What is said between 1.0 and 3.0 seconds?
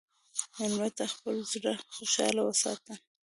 خپل زړه خوشحال وساته.